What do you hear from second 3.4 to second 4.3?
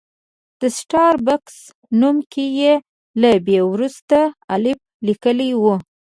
بي وروسته